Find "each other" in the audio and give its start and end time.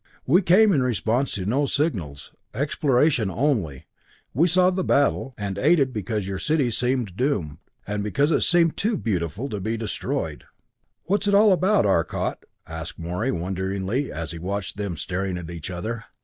15.51-16.05